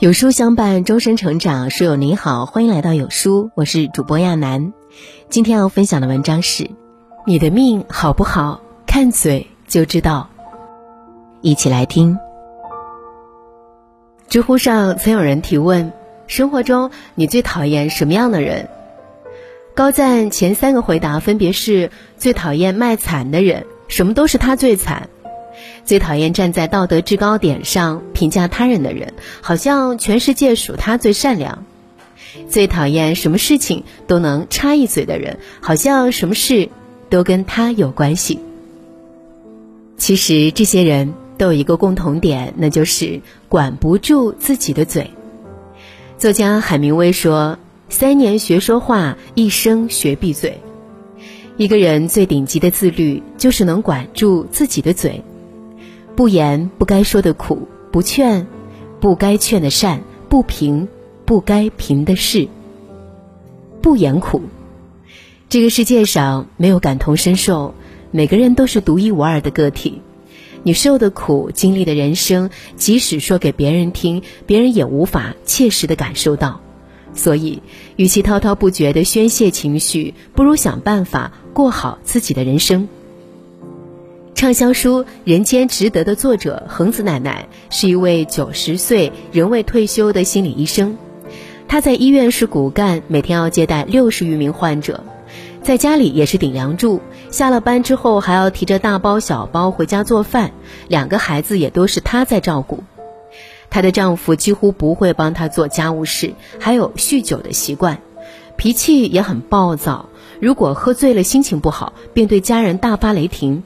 [0.00, 1.70] 有书相伴，终身成长。
[1.70, 4.72] 书友你好，欢迎来到有书，我是主播亚楠。
[5.28, 6.70] 今天要分享的文章是：
[7.26, 10.30] 你的命好不好，看嘴就知道。
[11.40, 12.16] 一起来听。
[14.28, 15.92] 知乎上曾有人提问：
[16.28, 18.68] 生活中你最讨厌什么样的人？
[19.74, 25.08] 高赞前三个回答分别是：最讨厌卖惨的人，什么都是他最惨。
[25.84, 31.64] 最讨厌站在道德制高点上评价他人的人，好像全世界属他最善良；
[32.48, 36.68] 最讨厌什么事情都能插一嘴的人，好像什么事
[37.08, 38.40] 都跟他有关系。
[39.96, 45.10] 其实这些人都有一个共同点，那就是管不住自己的嘴。
[46.18, 50.60] 作家海明威说：“三年学说话，一生学闭嘴。”
[51.56, 55.24] 一个人最顶级的自律，就是能管住自己的嘴。
[56.18, 58.48] 不言不该说的苦，不劝
[58.98, 60.88] 不该劝的善，不评
[61.24, 62.48] 不该评的事。
[63.80, 64.42] 不言苦，
[65.48, 67.72] 这个世界上没有感同身受，
[68.10, 70.02] 每个人都是独一无二的个体。
[70.64, 76.60] 你受的苦，经历的人生，即使说给别人听，别人也无法切实的感受到。
[77.14, 77.62] 所以，
[77.94, 82.88] 与其滔滔不绝的宣泄情绪，不如想办法过好自己的人生。
[84.38, 90.96] 畅销书《人间值得》的作者恒子奶奶是一位九十岁仍未退休的心理医生，
[91.66, 95.02] 她在医院是骨干，每天要接待六十余名患者，
[95.60, 97.00] 在家里也是顶梁柱。
[97.32, 100.52] 下了班之后还要提着大包小包回家做饭，
[100.86, 102.84] 两个孩子也都是她在照顾。
[103.70, 108.00] 她的丈夫几乎不会帮她做家务事，还有酗酒的习惯，
[108.56, 110.08] 脾气也很暴躁。
[110.38, 113.64] 如果喝醉了，心情不好，便对家人大发雷霆。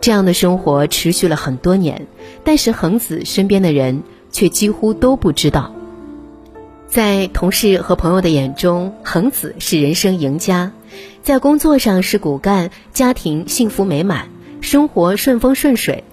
[0.00, 2.06] 这样的生活持续了很多年，
[2.44, 5.74] 但是恒子身边的人却几乎都不知道。
[6.86, 10.72] 在同事和朋友的眼中，恒子是人生赢家，
[11.22, 14.28] 在工作上是骨干，家庭幸福美满，
[14.62, 16.04] 生活顺风顺水，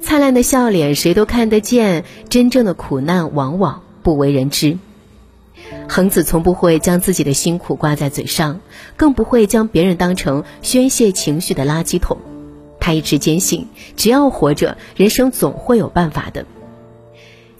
[0.00, 4.78] 灿烂的笑脸谁都看得见，真正的苦难往往不为人知。
[5.88, 8.60] 恒子从不会将自己的辛苦挂在嘴上，
[8.96, 12.18] 更不会将别人当成宣泄情绪的垃圾桶。
[12.82, 16.44] 他一直坚信，只要活着，人生总会有办法的。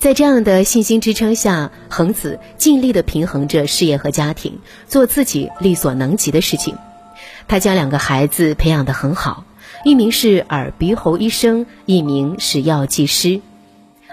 [0.01, 6.77] 在这样的信心支撑下，恒子尽力的平衡着事业和家庭，做自己力所能及的事情。
[7.47, 9.45] 他将两个孩子培养得很好，
[9.85, 13.41] 一名是耳鼻喉医生，一名是药剂师。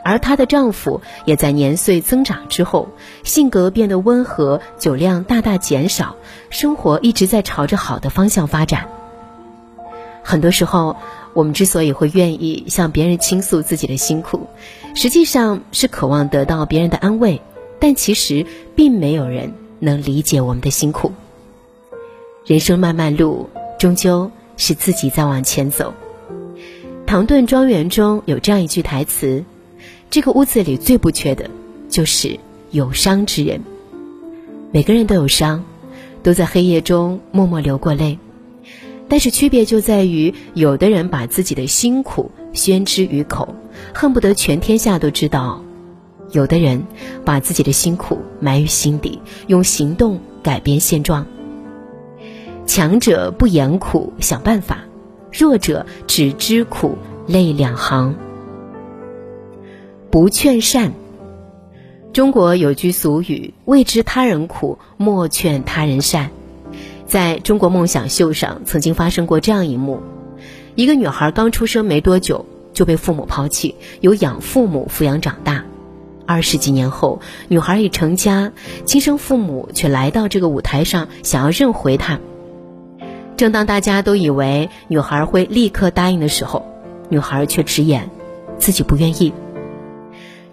[0.04, 2.90] 而她的丈夫也在年岁增长之后，
[3.24, 6.18] 性格变得温和，酒量大大减少，
[6.52, 8.99] 生活一直在朝着好的方向发展。
[10.30, 10.96] 很多时候，
[11.34, 14.46] 我们之所以会愿意向别人倾诉自己的辛苦，
[14.94, 17.42] 实际上是渴望得到别人的安慰，
[17.80, 18.46] 但其实
[18.76, 21.12] 并没有人能理解我们的辛苦。
[22.46, 25.96] 人生漫漫路，终究是自己在往前走。
[27.08, 29.44] 唐顿庄园中有这样一句台词
[30.12, 31.50] ：“这个屋子里最不缺的，
[31.90, 32.40] 就是
[32.70, 33.60] 有伤之人。”
[34.72, 35.66] 每个人都有伤，
[36.22, 38.20] 都在黑夜中默默流过泪。
[39.10, 43.56] 但是区别就在于，有的人把自己的辛苦宣之于口，
[43.94, 45.64] 恨不得全天下都知道；
[46.32, 46.86] 有的人
[47.26, 51.26] 把自己的辛苦埋于心底，用行动改变现状。
[52.68, 54.78] 强者不言苦，想办法；
[55.32, 56.96] 弱者只知苦，
[57.26, 58.16] 泪两行。
[60.12, 60.94] 不劝善。
[62.14, 66.30] 中国有句俗语：“未知他人苦，莫劝他人善。”
[67.10, 70.04] 在中国梦想秀上，曾经发生过这样一幕：
[70.76, 75.66] 一个女孩刚出生没多久就被父母抛弃，由养父母抚养长大。
[76.28, 78.52] 二十几年后，女孩已成家，
[78.86, 82.20] 亲生父母却来到这个舞台上，想要认回她。
[83.36, 86.64] 正当大家都以为女孩会立刻答应的时候，
[87.10, 88.12] 女孩却直言
[88.60, 89.34] 自己不愿意。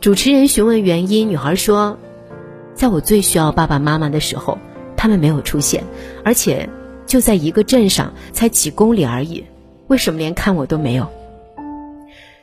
[0.01, 1.99] 主持人询问原因，女孩说
[2.75, 4.57] ：“在我最需要爸爸妈妈的时候。”
[4.97, 5.85] 他们没有出现，
[6.25, 6.69] 而且
[7.07, 9.45] 就在一个镇上，才几公里而已。
[9.87, 11.07] 为什么连看我都没有？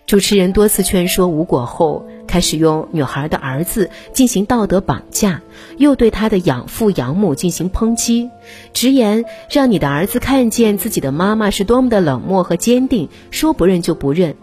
[0.06, 5.42] 主持人多次劝说无果后，开始用女孩的儿子进行道德绑架，
[5.78, 8.30] 又对他的养父养母进行抨击，
[8.74, 14.36] 直言让你的儿子看见自己的妈妈是多么的冷漠和坚定，说不认就不认。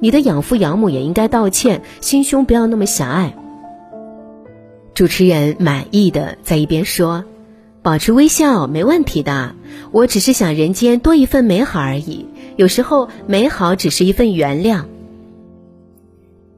[0.00, 3.34] 你的养父养母也应该道歉，心胸不要那么狭隘。
[4.92, 7.24] 主持人满意的在一边说。
[7.86, 9.54] 保持微笑没问题的，
[9.92, 12.26] 我只是想人间多一份美好而已。
[12.56, 14.86] 有时候美好只是一份原谅。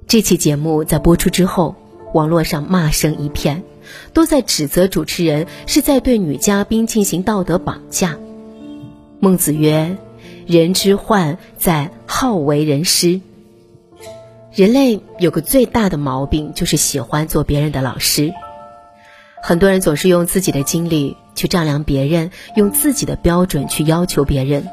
[0.07, 1.75] 这期节目在播出之后，
[2.15, 3.63] 网络上骂声一片，
[4.15, 8.19] 都在指责主持人是在对女嘉宾进行道德绑架。
[9.21, 9.99] 孟子曰
[10.49, 13.21] ：“人之患在好为人师。”
[14.55, 18.33] 人类有个最大的毛病，就是喜欢做别人的老师。
[19.43, 24.69] 很多人总是用自己的经历去丈量别人，用自己的标准去要求别人。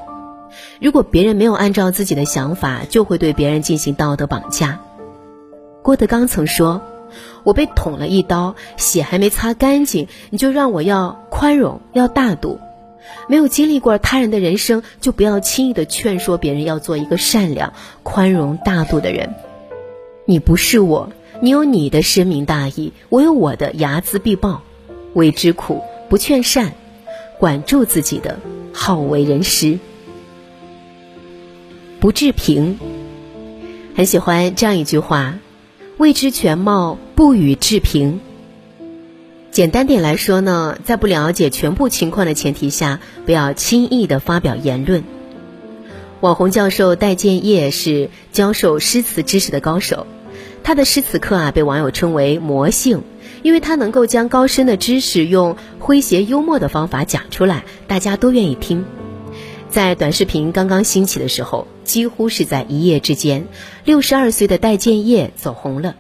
[0.82, 4.80] 如果别人没有按照自己的想法，就会对别人进行道德绑架。
[5.82, 6.82] 郭德纲曾说
[7.44, 12.60] ：“我被捅了一刀，血还没擦干净，你就让我要宽容、要大度。
[13.28, 19.36] 没有经历过他人的人生，就不要轻易的劝说别人要做一个善良、宽容、大度的人。
[20.26, 21.12] 你不是我，
[21.42, 24.62] 你有你的深明大义，我有我的睚眦必报。
[25.14, 26.74] 未知苦，不劝善，
[27.40, 28.40] 管住自己的
[28.74, 29.80] 好为人师。
[32.00, 32.80] 不置评。
[33.96, 35.40] 很喜欢这样一句话。
[35.98, 38.20] 未知全貌，不予置评。
[39.52, 45.06] 简单点来说呢，在不了解全部情况的前提下，不要轻易的发表言论。
[46.20, 50.06] 网红教授戴建业是教授诗词知识的高手，
[50.66, 53.04] 他的诗词课啊被网友称为“魔性”，
[53.44, 58.84] 因为他能够将高深的知识用诙谐幽默的方法讲出来，大家都愿意听。
[59.70, 63.46] 在短视频刚刚兴起的时候，几乎是在一夜之间，
[63.84, 65.96] 六十二岁的戴建业走红了。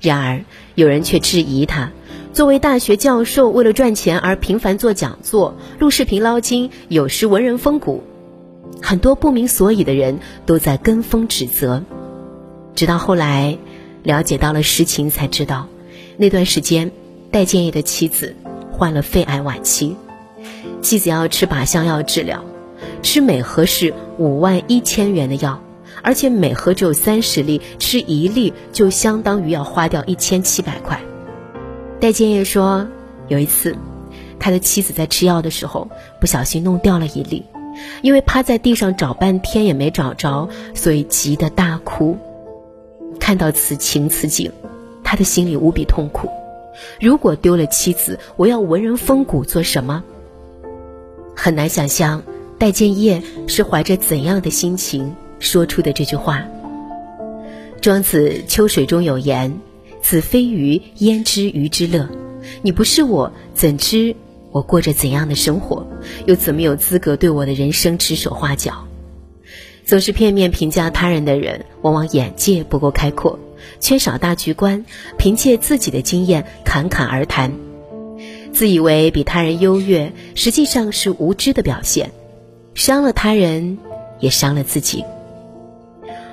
[0.00, 0.44] 然而，
[0.74, 1.92] 有人却质疑他：
[2.32, 8.02] 作为大学教授，为了赚钱而频繁做讲座、录视频捞金，有失文人风骨。
[8.82, 11.84] 很多不明所以的人都在跟风指责。
[12.74, 13.56] 直到后来，
[14.04, 15.66] 了解到了实情，才知道，
[16.16, 16.92] 那段时间，
[17.30, 18.36] 戴建业的妻子
[18.70, 19.96] 患了肺癌晚期，
[20.82, 22.44] 妻子要吃靶向药治疗。
[23.02, 25.62] 吃每盒是五万一千元的药，
[26.02, 31.00] 而且每盒只有三十粒，吃一粒就相当于要花掉一千七百块。
[31.98, 32.86] 戴建业说，
[33.28, 33.74] 有一次，
[34.38, 35.88] 他的妻子在吃药的时候
[36.20, 37.42] 不小心弄掉了一粒，
[38.02, 42.18] 因为趴在地上找半天也没找着，所以急得大哭。
[43.24, 44.52] 看到此情此景，
[45.02, 46.28] 他的心里无比痛苦。
[47.00, 50.04] 如果丢了妻子，我要文人风骨做什么？
[51.34, 52.22] 很难想象。
[52.58, 56.44] 戴建业是怀着怎样的心情说出的这句话？
[57.80, 59.58] 庄子《秋水》中有言
[60.02, 62.06] ：“子非鱼，焉知鱼之乐？”
[62.60, 64.14] 你不是我，怎知
[64.50, 65.86] 我过着怎样的生活？
[66.26, 68.86] 又怎么有资格对我的人生指手画脚？
[69.86, 73.38] 总是片面评价他人的人，往往眼界不够开阔，
[73.80, 74.86] 缺少大局观，
[75.18, 77.52] 凭借自己的经验侃侃而谈，
[78.52, 82.10] 自以为比他人优越，实际上是无知的表现。
[82.74, 83.78] 伤了他人，
[84.20, 85.04] 也伤了自己。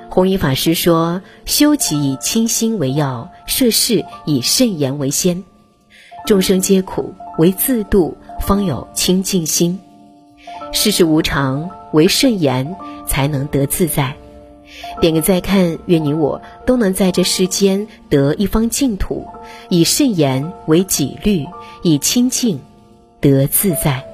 [0.10, 5.44] 弘一法师说：“修己以清心为要，涉世以慎言为先。
[6.26, 9.80] 众生皆苦，唯自度方有清净心。
[10.74, 12.76] 世事无常，唯慎言
[13.12, 14.16] 才能得自在。”
[15.02, 19.26] 点个再看，愿你我都能在这世间得一方净土，
[19.68, 21.46] 以慎言为己律，
[21.84, 22.58] 以清净
[23.20, 24.06] 得自在。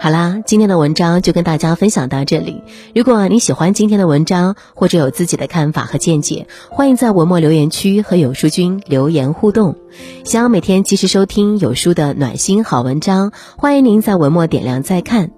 [0.00, 2.62] 好啦，今天的文章就跟大家分享到这里。
[2.94, 9.76] 如果你喜欢今天的文章，或者有自己的看法和见解，欢迎在文末留言区和有书君留言互动。
[10.24, 15.32] 想要每天及时收听有书的暖心好文章，欢迎您在文末点亮再看。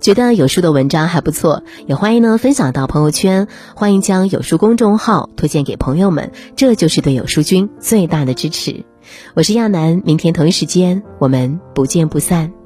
[0.00, 3.48] 觉得有书的文章还不错，也欢迎呢分享到朋友圈。
[3.74, 8.84] 欢迎将有书公众号推荐给朋友们，这就是对有书君最大的支持。
[9.34, 12.59] 我是亚楠，明天同一时间我们不见不散。